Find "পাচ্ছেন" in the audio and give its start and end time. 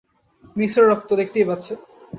1.45-1.77